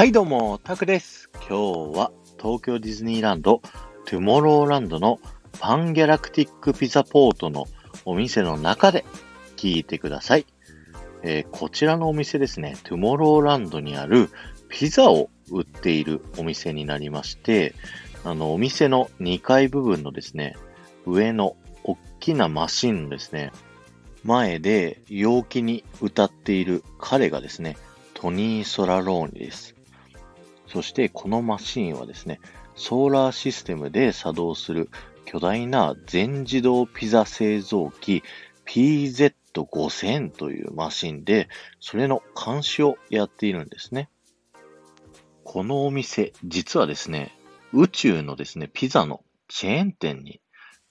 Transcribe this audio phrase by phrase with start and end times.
[0.00, 1.28] はいどうも、タクです。
[1.34, 1.42] 今
[1.92, 3.60] 日は東京ディズニーランド、
[4.06, 5.20] トゥモローランドの
[5.58, 7.66] パンギャラクティックピザポートの
[8.06, 9.04] お店の中で
[9.58, 10.46] 聞いてください。
[11.22, 14.30] えーこちらのお店ですね、トゥモローランドにある
[14.70, 17.74] ピザを売っているお店になりまして、
[18.24, 20.56] あの、お店の2階部分のですね、
[21.04, 23.52] 上の大きなマシンのですね、
[24.24, 27.76] 前で陽気に歌っている彼がですね、
[28.14, 29.74] トニー・ソラローニです。
[30.72, 32.40] そしてこのマシンはですね、
[32.76, 34.88] ソーラーシステムで作動する
[35.24, 38.22] 巨大な全自動ピザ製造機
[38.66, 41.48] PZ5000 というマシンで、
[41.80, 44.08] それの監視をやっているんですね。
[45.44, 47.32] このお店、実はですね、
[47.72, 50.40] 宇宙のですね、ピザのチェーン店に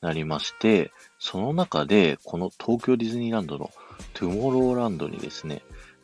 [0.02, 3.72] なりまして、その中で、この東京ディズニーランドの
[4.14, 5.62] トゥモローランドにですね、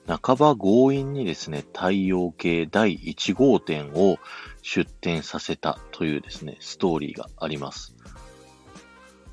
[0.08, 4.18] 半ば強引にですね、太陽系第1号店を
[4.62, 7.96] 出店させたというですね、ストーリーがあります。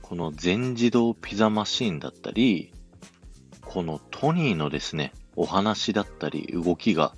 [0.00, 2.73] この全自動ピザマシンだったり、
[3.61, 7.15] このトニーのですね、お話だったり動きが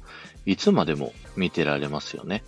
[0.47, 2.45] いつまでも見てられますよね。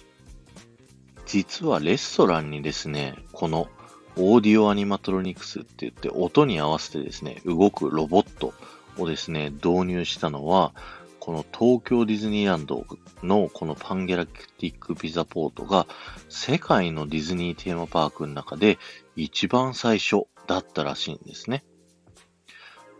[1.25, 3.69] 実はレストランにですね、この
[4.17, 8.55] オーディオアニマトロニクスって言って音に合わせてですね、動くロボット
[8.99, 10.75] をですね、導入したのは、
[11.27, 12.87] この東京ディズニーランド
[13.25, 15.89] のこのパンギャラクティックピザポートが
[16.29, 18.79] 世界のディズニーテーマパークの中で
[19.17, 21.65] 一番最初だったらしいんですね。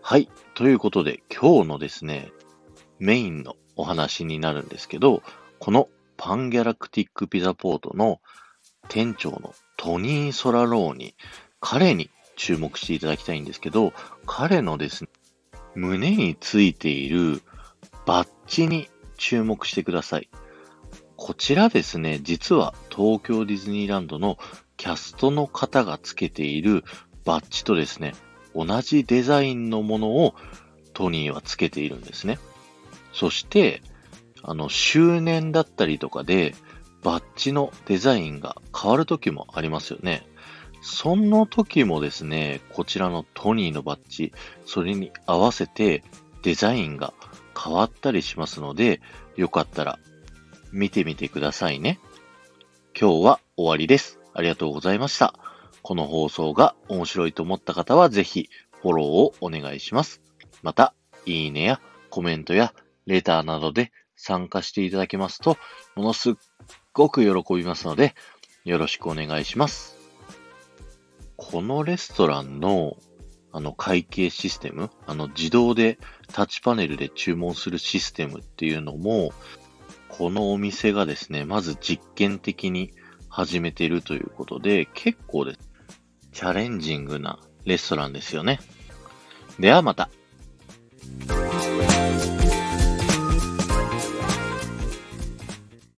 [0.03, 0.29] はい。
[0.55, 2.33] ということで今日のですね、
[2.99, 5.23] メインのお話になるんですけど、
[5.61, 8.21] このパンギャラクティックピザポートの
[8.89, 11.15] 店長のトニー・ソラローに、
[11.61, 13.93] 彼に注目していただきたいんですけど、
[14.27, 15.11] 彼のですね、
[15.77, 17.43] 胸についている
[18.07, 20.29] バッジに注目してください。
[21.17, 24.39] こちらですね、実は東京ディズニーランドの
[24.77, 26.85] キャストの方がつけている
[27.25, 28.15] バッジとですね、
[28.55, 30.35] 同じデザインのものを
[30.95, 32.39] トニーはつけているんですね。
[33.13, 33.83] そして、
[34.43, 36.55] あの、周年だったりとかで、
[37.03, 40.27] バッジのデザインが変わる時もありますよね。
[40.89, 44.33] その時もですね、こちらのトニーのバッジ、
[44.67, 46.05] それに合わせて
[46.43, 47.13] デザインが
[47.61, 49.01] 変わったりしますので、
[49.35, 49.99] よかったら
[50.73, 51.99] 見てみてくださいね。
[52.99, 54.21] 今日は終わりです。
[54.33, 55.35] ありがとうございました。
[55.83, 58.49] この放送が面白いと思った方はぜひ
[58.81, 60.23] フォローをお願いします。
[60.63, 60.95] また、
[61.27, 61.81] いいねや
[62.11, 62.73] コメントや
[63.07, 65.59] レターなどで参加していただけますと、
[65.97, 66.35] ものすっ
[66.93, 68.15] ごく喜びますので、
[68.65, 69.96] よろしくお願いします。
[71.37, 72.97] このレストランの
[73.53, 75.99] あの会計システム、あの自動で
[76.33, 79.33] タッチパネルで注文するシステムっていうのも、
[80.09, 82.93] このお店がですね、まず実験的に
[83.31, 85.57] 始めてるということで、結構で。
[86.37, 88.61] チャレンジングなレストランですよね。
[89.59, 90.11] ではまた。